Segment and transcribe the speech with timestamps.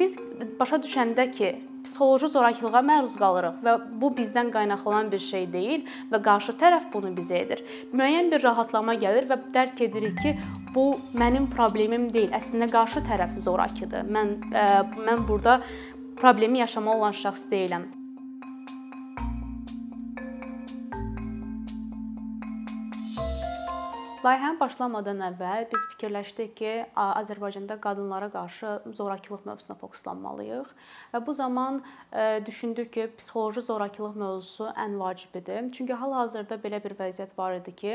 [0.00, 0.16] biz
[0.60, 1.50] başa düşəndə ki,
[1.84, 7.12] psixoloji zorakılığa məruz qalırıq və bu bizdən qaynaqlanan bir şey deyil və qarşı tərəf bunu
[7.16, 7.62] bizə edir.
[7.92, 10.34] Müəyyən bir rahatlama gəlir və dərk edirik ki,
[10.74, 12.32] bu mənim problemim deyil.
[12.36, 14.10] Əslində qarşı tərəf zorakıdır.
[14.16, 14.66] Mən ə,
[15.06, 15.60] mən burada
[16.20, 17.88] problemi yaşamalı olan şəxs deyiləm.
[24.20, 30.74] Layihənin başlamadan əvvəl biz fikirləşdik ki, Azərbaycanda qadınlara qarşı zorakılıq mövzusuna fokuslanmalıyıq
[31.14, 31.78] və bu zaman
[32.44, 35.70] düşündük ki, psixoloji zorakılıq mövzusu ən vacibidir.
[35.72, 37.94] Çünki hal-hazırda belə bir vəziyyət var idi ki,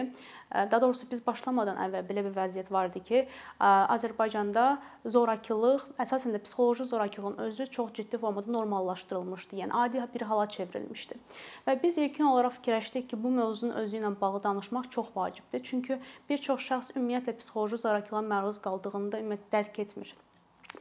[0.56, 3.22] daha doğrusu biz başlamadan əvvəl belə bir vəziyyət var idi ki,
[3.62, 4.66] Azərbaycanda
[5.06, 9.62] zorakılıq, əsasən də psixoloji zorakılığın özü çox ciddi formada normallaşdırılmışdı.
[9.62, 11.22] Yəni adi bir hala çevrilmişdi.
[11.70, 15.62] Və biz ilkin olaraq fikirləşdik ki, bu mövzunun özü ilə bağlı danışmaq çox vacibdir.
[15.64, 20.14] Çünki bir çox şəxs ümumiyyətlə psixoloji zorakılığa məruz qaldığını da ümumiyyətlə dərk etmir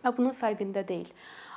[0.04, 1.10] və bunun fərqində deyil.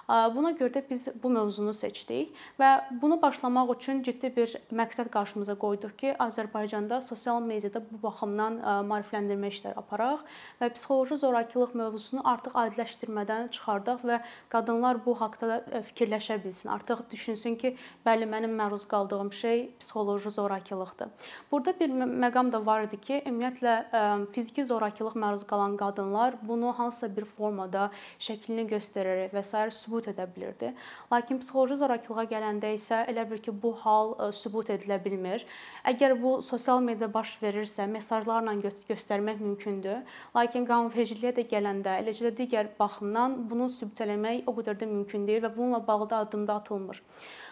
[0.07, 2.69] Buna görə də biz bu mövzunu seçdik və
[3.01, 9.49] bunu başlamaq üçün ciddi bir məqsəd qarşımıza qoyduq ki, Azərbaycanda sosial mediada bu baxımdan maarifləndirmə
[9.51, 10.23] işləri aparaq
[10.61, 14.21] və psixoloji zorakılıq mövzusunu artıq adiləşdirmədən çıxardaq və
[14.53, 16.71] qadınlar bu haqqda fikirləşə bilsin.
[16.71, 17.73] Artıq düşünsün ki,
[18.07, 21.11] bəli, mənim məruz qaldığım şey psixoloji zorakılıqdır.
[21.51, 21.91] Burada bir
[22.23, 27.91] məqam da var idi ki, ümumiyyətlə fiziki zorakılıq məruz qalan qadınlar bunu hansısa bir formada
[28.23, 29.67] şəklini göstərərək və s.
[29.75, 30.73] sübut sübut edə bilirdi.
[31.11, 35.45] Lakin psixoloji zorakılığa gələndə isə elə bil ki, bu hal e, sübut edilə bilmir.
[35.85, 38.53] Əgər bu sosial mediada baş verirsə, mesajlarla
[38.89, 40.03] göstərmək mümkündür.
[40.35, 45.25] Lakin qanunvericiliyə də gələndə, eləcə də digər baxımdan bunu sübut etmək o qədər də mümkün
[45.27, 47.01] deyil və bununla bağlı da addım da atılmır.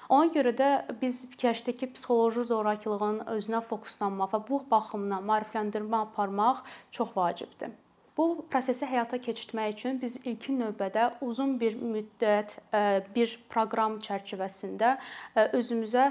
[0.10, 0.70] Ona görə də
[1.02, 7.74] biz fikirləşdik ki, psixoloji zorakılığın özünə fokuslanmaq və bu baxımdan maarifləndirmə aparmaq çox vacibdir.
[8.16, 12.54] Bu prosesi həyata keçirtmək üçün biz ilkin növbədə uzun bir müddət
[13.16, 14.94] bir proqram çərçivəsində
[15.58, 16.06] özümüzə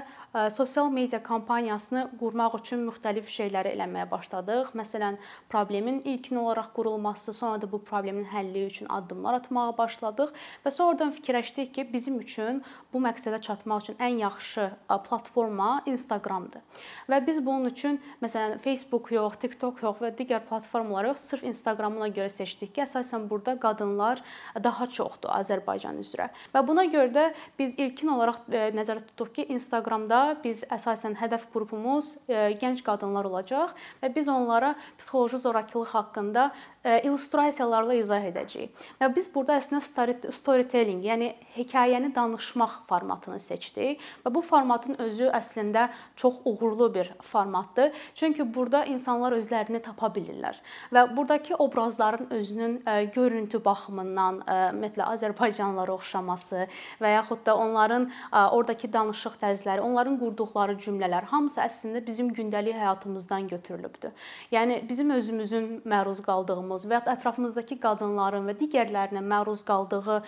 [0.53, 4.75] sosial media kampaniyasını qurmaq üçün müxtəlif şeyləri eləməyə başladıq.
[4.77, 5.17] Məsələn,
[5.49, 11.15] problemin ilkin olaraq qurulması, sonra da bu problemin həlli üçün addımlar atmağa başladıq və sonradan
[11.17, 12.61] fikirləşdik ki, bizim üçün
[12.93, 14.69] bu məqsədə çatmaq üçün ən yaxşı
[15.09, 16.61] platforma Instagramdır.
[17.09, 21.49] Və biz bunun üçün məsələn Facebook yox, TikTok yox və digər platformalar yox, sırf
[21.95, 24.21] Instagramına görə seçdik ki, əsasən burada qadınlar
[24.61, 26.29] daha çoxdur Azərbaycan üzrə.
[26.53, 27.25] Və buna görə də
[27.57, 33.75] biz ilkin olaraq nəzərdə tutduq ki, Instagramda biz əsasən hədəf qrupumuz e, gənc qadınlar olacaq
[34.01, 36.51] və biz onlara psixoloji zorakılıq haqqında
[36.83, 38.75] e, illüstrasiyalarla izah edəcəyik.
[38.99, 45.89] Və biz burada əslində storytelling, yəni hekayəni danışmaq formatını seçdik və bu formatın özü əslində
[46.15, 47.93] çox uğurlu bir formatdır.
[48.15, 50.59] Çünki burada insanlar özlərini tapa bilirlər
[50.93, 56.65] və burdakı obrazların özünün e, görüntü baxımından ümumiyyətlə Azərbaycanlılara oxşaması
[57.01, 63.47] və yaxud da onların oradakı danışıq tərzləri, onların qurduqları cümlələr hamısı əslində bizim gündəlik həyatımızdan
[63.53, 64.11] götürülübdür.
[64.51, 70.21] Yəni bizim özümüzün məruz qaldığımız və ətrafımızdakı qadınların və digərlərinin məruz qaldığı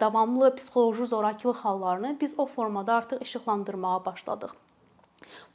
[0.00, 4.67] davamlı psixoloji zorakılıq hallarını biz o formada artıq işıqlandırmağa başladıq.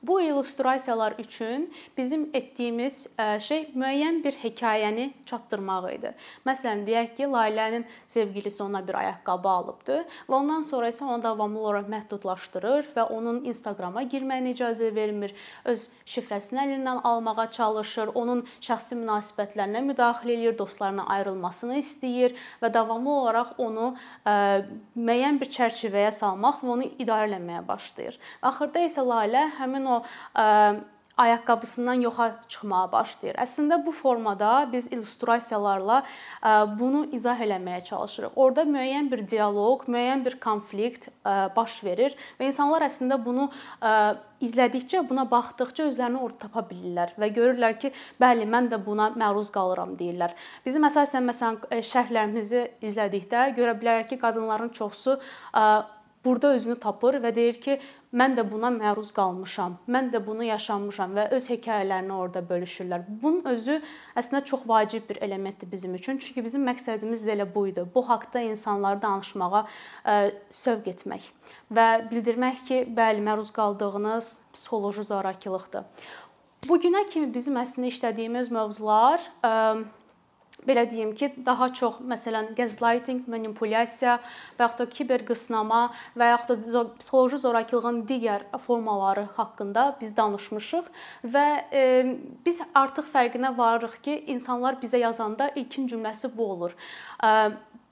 [0.03, 3.07] Bu illüstrasiyalar üçün bizim etdiyimiz
[3.39, 6.09] şey müəyyən bir hekayəni çatdırmaq idi.
[6.43, 11.59] Məsələn, deyək ki, Laylənin sevgilisi ona bir ayaqqabı alıbdı və ondan sonra isə onu davamlı
[11.59, 15.31] olaraq məhdudlaşdırır və onun Instagrama girməyinə icazə vermir,
[15.63, 23.15] öz şifrəsini əlindən almağa çalışır, onun şəxsi münasibətlərinə müdaxilə eləyir, dostlarına ayrılmasını istəyir və davamlı
[23.21, 23.93] olaraq onu
[24.27, 28.19] müəyyən bir çərçivəyə salmaq və onu idarə etməyə başlayır.
[28.51, 30.03] Axırda isə Laylə həmin o o
[31.17, 33.35] ayaqqabısından yoxa çıxmağa başlayır.
[33.37, 36.01] Əslində bu formada biz illüstrasiyalarla
[36.79, 38.33] bunu izah eləməyə çalışırıq.
[38.35, 41.09] Orda müəyyən bir dialoq, müəyyən bir konflikt
[41.55, 43.49] baş verir və insanlar əslində bunu
[44.41, 49.53] izlədikcə, buna baxdıqca özlərini orada tapa bilirlər və görürlər ki, bəli, mən də buna məruz
[49.53, 50.33] qalıram deyirlər.
[50.65, 55.19] Bizim əsasən məsələn şərhlərimizi izlədikdə görə bilərik ki, qadınların çoxusu
[56.25, 57.77] burada özünü tapır və deyir ki,
[58.13, 59.77] mən də buna məruz qalmışam.
[59.89, 63.05] Mən də bunu yaşamışam və öz hekayələrini orada bölüşürlər.
[63.21, 63.79] Bunun özü
[64.19, 66.17] əslində çox vacib bir elementdir bizim üçün.
[66.17, 67.85] Çünki bizim məqsədimiz də elə bu idi.
[67.95, 70.17] Bu haqqda insanlara danışmağa ə,
[70.51, 71.31] sövq etmək
[71.73, 75.83] və bildirmək ki, bəli, məruz qaldığınız psixoloji zorakılıqdır.
[76.67, 79.83] Bu günə kimi bizim əslində işlədiyimiz mövzular ə,
[80.67, 84.17] belə deyim ki, daha çox məsələn gaslighting, manipulyasiya
[84.57, 85.81] və yaxud da kiber qısnama
[86.19, 90.89] və yaxud da psixoloji zorakılığın digər formaları haqqında biz danışmışıq
[91.35, 91.83] və e,
[92.45, 96.75] biz artıq fərqinə varırıq ki, insanlar bizə yazanda ilkin cümləsi bu olur.
[97.23, 97.29] E,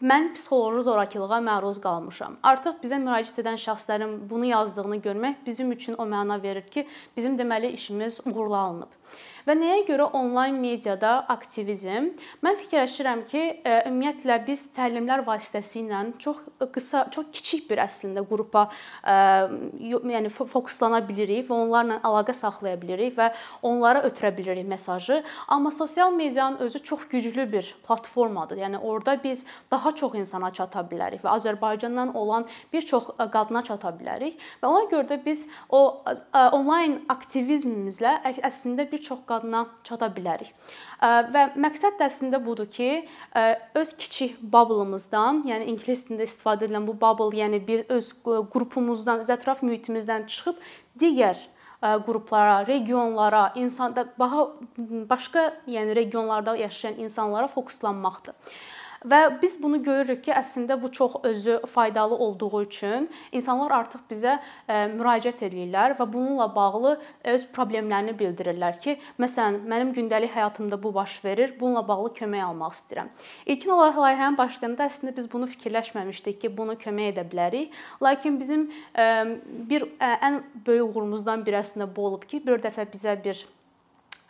[0.01, 2.39] mən psixoloji zorakılığa məruz qalmışam.
[2.44, 6.88] Artıq bizə müraciət edən şəxslərin bunu yazdığını görmək bizim üçün o məna verir ki,
[7.18, 9.00] bizim deməli işimiz uğurlu alınıb.
[9.48, 12.12] Və nəyə görə onlayn mediada aktivizm?
[12.46, 16.42] Mən fikirləşirəm ki, e, ümumiyyətlə biz təlimlər vasitəsilə çox
[16.74, 18.68] qısa, çox kiçik bir əslində qrupa
[19.02, 19.16] e,
[20.14, 23.32] yəni fokuslana bilirik və onlarla əlaqə saxlaya bilirik və
[23.66, 25.24] onlara ötürə bilirik mesajı.
[25.48, 28.62] Amma sosial medianın özü çox güclü bir platformadır.
[28.62, 33.64] Yəni orada biz daha çox insana çata bilərik və Azərbaycandan olan bir çox e, qadına
[33.66, 36.04] çata bilərik və ona görə də biz o
[36.34, 40.51] onlayn aktivizmimizlə əslində bir çox qadına çata bilərik.
[41.01, 42.89] Və məqsəd də əslində budur ki,
[43.81, 49.33] öz kiçik bubble-ımızdan, yəni ingilis dilində istifadə edilən bu bubble, yəni bir öz qrupumuzdan, öz
[49.38, 50.62] ətraf mühitimizdən çıxıb
[51.01, 51.39] digər
[51.81, 54.44] qruplara, regionlara, insanda daha
[55.10, 58.36] başqa, yəni regionlarda yaşayan insanlara fokuslanmaqdır.
[59.01, 64.36] Və biz bunu görürük ki, əslində bu çox özü faydalı olduğu üçün insanlar artıq bizə
[64.38, 66.92] e, müraciət edirlər və bununla bağlı
[67.33, 72.75] öz problemlərini bildirirlər ki, məsələn, mənim gündəlik həyatımda bu baş verir, bununla bağlı kömək almaq
[72.77, 73.09] istəyirəm.
[73.45, 77.74] İlkin olaraq layihənin başlayanda əslində biz bunu fikirləşməmişdik ki, bunu kömək edə bilərik.
[78.04, 79.07] Lakin bizim e,
[79.71, 83.42] bir e, ən böyük uğurumuzdan biri əslində bu olub ki, bir dəfə bizə bir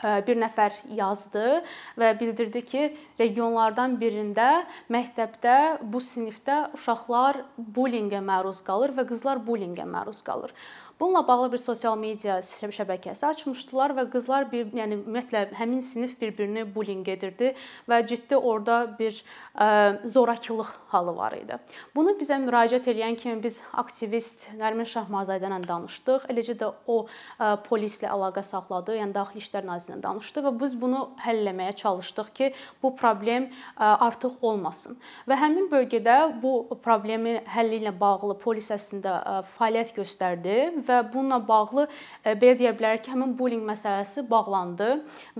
[0.01, 1.61] bir nəfər yazdı
[1.99, 2.83] və bildirdi ki,
[3.19, 4.63] regionlardan birində
[4.93, 10.53] məktəbdə bu sinifdə uşaqlar bullinqə məruz qalır və qızlar bullinqə məruz qalır.
[11.01, 16.61] Bununla bağlı bir sosial media şəbəkəsi açmışdılar və qızlar bir, yəni ümumiyyətlə həmin sinif bir-birini
[16.75, 17.55] bullying edirdi
[17.89, 19.17] və ciddi orada bir
[19.57, 21.57] ə, zorakılıq halı var idi.
[21.95, 26.27] Bunu bizə müraciət edən kimi biz aktivist Nərmin Şahmazadə ilə danışdıq.
[26.29, 30.77] Eləcə də o ə, polislə əlaqə saxladı, yəni Daxili İşlər Nazirliyi ilə danışdı və biz
[30.83, 32.51] bunu həll etməyə çalışdıq ki,
[32.83, 35.01] bu problem ə, artıq olmasın.
[35.25, 36.53] Və həmin bölgədə bu
[36.85, 42.57] problemi həlli ilə bağlı polis əslində ə, fəaliyyət göstərdi və və bununla bağlı e, belə
[42.59, 44.89] deyə bilərik ki, həmin bullying məsələsi bağlandı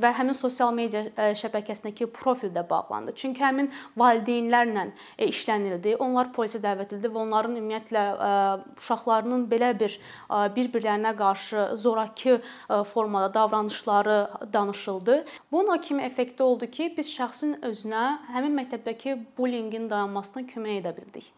[0.01, 3.15] və həmin sosial media e, şəbəkəsindəki profil də bağlandı.
[3.19, 4.87] Çünki həmin valideynlərlə
[5.17, 5.95] e, işlənildi.
[6.01, 8.03] Onlar polisə dəvət edildi və onların ümumiyyətlə
[8.77, 9.97] uşaqlarının belə bir
[10.55, 12.39] bir-birlərinə qarşı zorakı
[12.93, 14.17] formada davranışları
[14.53, 15.25] danışıldı.
[15.51, 20.95] Bunun o kimi effekti oldu ki, biz şəxsin özünə həmin məktəbdəki bullyingin dayanmasına kömək edə
[20.97, 21.31] bildik.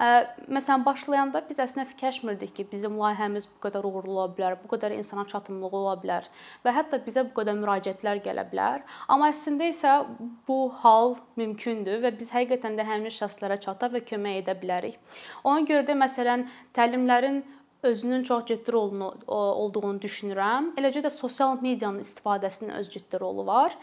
[0.00, 4.94] Məsələn, başlayanda biz əslində fikirləşmirdik ki, bizim layihəmiz bu qədər uğurlu ola bilər, bu qədər
[4.96, 6.26] insana çatımlılığı ola bilər
[6.64, 8.82] və hətta bizə bu qədər müraciətlər gələ bilər.
[9.08, 10.00] Amma əslində isə
[10.48, 14.96] bu hal mümkündür və biz həqiqətən də həmin şəxslərə çata və kömək edə bilərik.
[15.44, 17.42] Ona görə də məsələn, təlimlərin
[17.82, 20.74] özünün çox ciddi rolunu olduğunu düşünürəm.
[20.80, 23.76] Eləcə də sosial medianın istifadəsinin öz ciddi rolu var.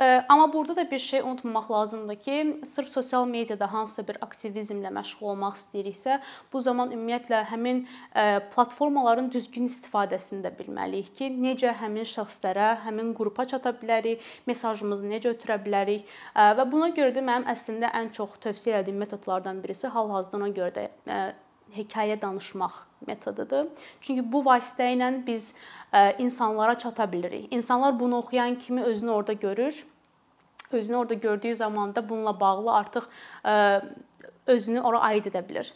[0.00, 5.26] Amma burada da bir şey unutmamaq lazımdır ki, sırf sosial mediada hansısa bir aktivizmlə məşğul
[5.34, 6.16] olmaq istəyiriksə,
[6.52, 7.82] bu zaman ümumiyyətlə həmin
[8.54, 15.34] platformaların düzgün istifadəsini də bilməliyik ki, necə həmin şəxslərə, həmin qrupa çata bilərik, mesajımızı necə
[15.34, 16.08] ötürə bilərik.
[16.32, 20.72] Və buna görə də mənim əslində ən çox tövsiyə etdiyim metodlardan birisi hal-hazırda ona görə
[20.80, 20.88] də
[21.76, 22.72] hekayə danışmaq
[23.06, 23.70] metodudur.
[24.00, 25.54] Çünki bu vasitə ilə biz
[26.18, 27.52] insanlara çata bilirik.
[27.52, 29.86] İnsanlar bunu oxuyan kimi özünü orada görür
[30.72, 33.02] özünü orada gördüyü zaman da bununla bağlı artıq
[34.46, 35.72] özünü ora aid edə bilər.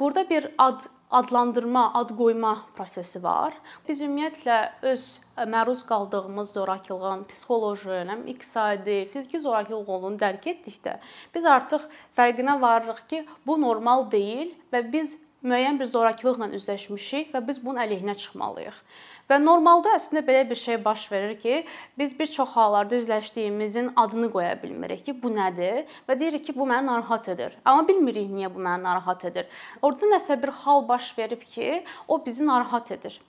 [0.00, 3.54] Burada bir ad adlandırma, ad qoyma prosesi var.
[3.88, 5.04] Biz ümumiyyətlə öz
[5.48, 10.98] məruz qaldığımız zorakılığın psixoloji, həm iqtisadi, fiziki zorakılıq olduğunu dərk etdikdə
[11.34, 11.86] biz artıq
[12.18, 17.82] fərqinə varırıq ki, bu normal deyil və biz müəyyən bir zorakılıqla üzləşmişik və biz bunun
[17.84, 18.80] əleyhinə çıxmalıyıq.
[19.28, 21.64] Və normalda əslində belə bir şey baş verir ki,
[21.98, 26.64] biz bir çox hallarda üzləşdiyimizin adını qoya bilmirik ki, bu nədir və deyirik ki, bu
[26.66, 27.58] məni narahat edir.
[27.64, 29.46] Amma bilmirik niyə bu məni narahat edir.
[29.82, 33.20] Orda nəsə bir hal baş verib ki, o bizi narahat edir.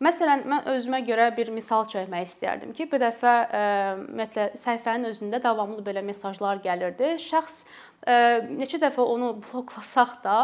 [0.00, 3.32] Məsələn, mən özümə görə bir misal çəkmək istərdim ki, bir dəfə
[3.98, 7.18] ümumiyyətlə səhifənin özündə davamlı belə mesajlar gəlirdi.
[7.20, 7.66] Şəxs
[8.06, 10.36] neçə dəfə onu bloklasaq da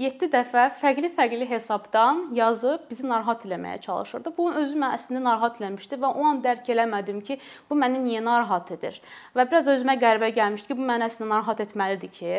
[0.00, 4.32] 7 dəfə fərqli-fərqli hesabdan yazıb bizi narahat eləməyə çalışırdı.
[4.38, 7.36] Bu özü məni əslində narahat eləmişdi və o an dərk eləmədim ki,
[7.68, 8.96] bu məni niyə narahat edir.
[9.36, 12.34] Və biraz özümə qəribə gəlmişdi ki, bu məni əslində narahat etməlidir ki,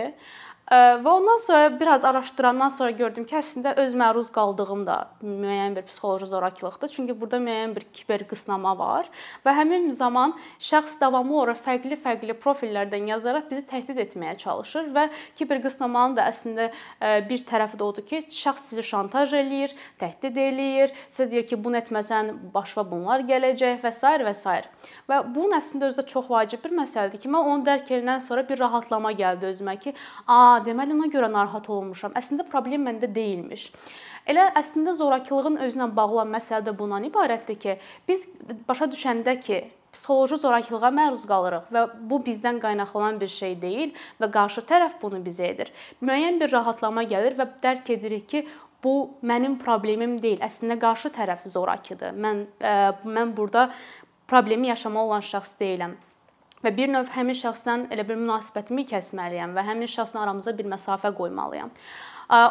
[0.65, 5.83] Və ondan sonra biraz araşdırandan sonra gördüm ki, əslində öz məruz qaldığım da müəyyən bir
[5.85, 6.89] psixoloji zorakılıqdır.
[6.89, 9.05] Çünki burada müəyyən bir kiber qısnama var
[9.45, 15.03] və həmin zaman şəxs davamlı olaraq fərqli-fərqli profillərdən yazaraq bizi təhdid etməyə çalışır və
[15.37, 16.71] kiber qısnamanın da əslində
[17.29, 21.77] bir tərəfi də odur ki, şəxs sizi şantaj eləyir, təhdid eləyir, sizə deyir ki, bunu
[21.83, 24.17] etməsən başına bunlar gələcək və s.
[24.25, 24.57] və s.
[25.05, 28.41] Və bunun əslində özü də çox vacib bir məsələdir ki, mən onu dərk edəndən sonra
[28.49, 29.93] bir rahatlama gəldi özümə ki,
[30.25, 32.13] a deməli ona görə narahat olmuşam.
[32.17, 33.69] Əslində problem məndə deyilmiş.
[34.29, 38.27] Elə əslində zorakılığın özünə bağlı məsələ də bundan ibarətdir ki, biz
[38.67, 39.59] başa düşəndə ki,
[39.95, 45.21] psixoloji zorakılığa məruz qalırıq və bu bizdən qaynaqlanan bir şey deyil və qarşı tərəf bunu
[45.23, 45.71] bizə edir.
[46.01, 48.45] Müəyyən bir rahatlama gəlir və dərk edirik ki,
[48.83, 48.95] bu
[49.25, 50.41] mənim problemim deyil.
[50.45, 52.17] Əslində qarşı tərəf zorakıdır.
[52.17, 53.69] Mən ə, mən burada
[54.27, 55.95] problemi yaşamalı olan şəxs deyiləm
[56.65, 61.13] və bir növ həmin şəxsdən elə bir münasibətimi kəsməliyəm və həmin şəxslə aramıza bir məsafə
[61.15, 61.71] qoymalıyam.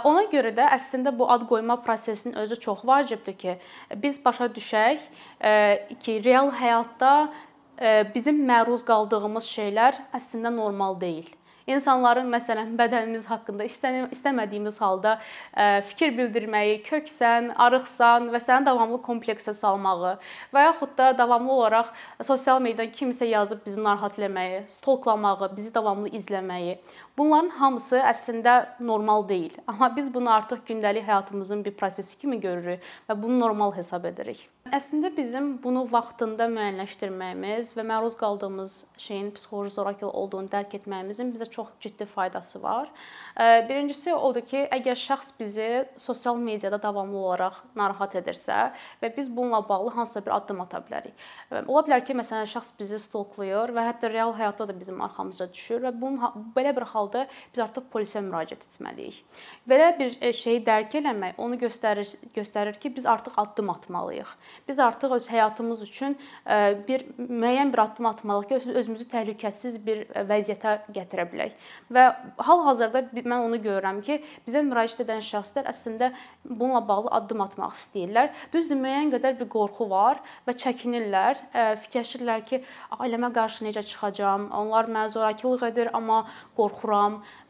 [0.07, 3.57] Ona görə də əslində bu ad qoyma prosesinin özü çox vacibdir ki,
[4.03, 5.03] biz başa düşək
[6.05, 7.15] ki, real həyatda
[8.15, 11.27] bizim məruz qaldığımız şeylər əslində normal deyil.
[11.65, 13.65] İnsanların məsələn bədənimiz haqqında
[14.13, 15.15] istəmədiyimiz halda
[15.89, 20.19] fikir bildirməyi, köksən, arıqsan və səni davamlı kompleksə salmağı
[20.53, 26.13] və yaxud da davamlı olaraq sosial mediadan kimsə yazıb bizi narahat etməyi, stalklamağı, bizi davamlı
[26.21, 26.77] izləməyi.
[27.19, 29.53] Bunların hamısı əslində normal deyil.
[29.71, 34.49] Amma biz bunu artıq gündəlik həyatımızın bir prosesi kimi görürük və bunu normal hesab edirik.
[34.75, 41.47] Əslində bizim bunu vaxtında müəyyənləşdirməyimiz və məruz qaldığımız şeyin psixoloji zorakılıq olduğunu dərk etməyimizin bizə
[41.53, 42.89] çox ciddi faydası var.
[43.69, 45.69] Birincisi odur ki, əgər şəxs bizi
[46.01, 51.13] sosial mediada davamlı olaraq narahat edirsə və biz bununla bağlı hansısa bir addım ata bilərik.
[51.67, 55.85] Ola bilər ki, məsələn, şəxs bizi stalklayır və hətta real həyatda da bizim arxamıza düşür
[55.85, 59.23] və bunun belə bir halda biz artıq polisə müraciət etməliyik.
[59.69, 64.35] Belə bir e, şeyi dərk eləmək onu göstərir göstərir ki, biz artıq addım atmalıyıq
[64.69, 70.05] biz artıq öz həyatımız üçün e, bir müəyyən bir addım atmalıyıq ki, özümüzü təhlükəsiz bir
[70.07, 71.57] e, vəziyyətə gətirə bilək.
[71.93, 72.07] Və
[72.49, 76.13] hal-hazırda mən onu görürəm ki, bizə müraciət edən şəxslər əslində
[76.45, 78.33] bununla bağlı addım atmaq istəyirlər.
[78.53, 81.41] Düzdür, müəyyən qədər bir qorxu var və çəkinirlər.
[81.85, 82.63] Fikirləşirlər ki,
[82.99, 84.51] ailəmə qarşı necə çıxacağam?
[84.55, 86.25] Onlar mənə zorakılıq edir, amma
[86.57, 86.94] qorxuram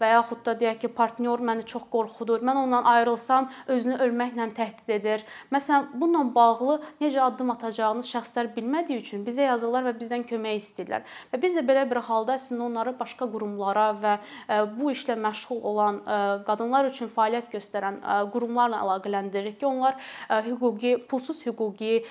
[0.00, 2.44] və yaxud da deyək ki, partnyor məni çox qorxudur.
[2.44, 5.24] Mən ondan ayrılsam özünü ölməklə təhdid edir.
[5.54, 11.04] Məsələn, bununla bağlı necə addım atacağını şəxslər bilmədiyi üçün bizə yazırlar və bizdən kömək istəyirlər.
[11.32, 15.62] Və biz də belə bir halda əslində onları başqa qurumlara və e, bu işlə məşğul
[15.70, 19.98] olan e, qadınlar üçün fəaliyyət göstərən e, qurumlarla əlaqələndiririk ki, onlar
[20.44, 22.04] hüquqi, pulsuz hüquqi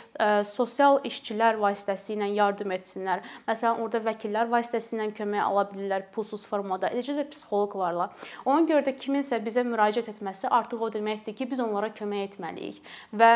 [0.47, 3.23] sosial işçilər vasitəsilə yardım etsinlər.
[3.47, 8.09] Məsələn, orada vəkillər vasitəsilə kömək ala bilirlər pulsuz formada, eləcə də psixoloqlarla.
[8.45, 12.81] Ona görə də kiminsə bizə müraciət etməsi artıq o deməkdir ki, biz onlara kömək etməliyik
[13.21, 13.31] və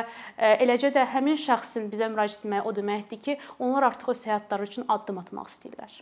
[0.66, 4.88] eləcə də həmin şəxsin bizə müraciət etməyi o deməkdir ki, onlar artıq öz həyatları üçün
[4.88, 6.02] addım atmaq istəyirlər.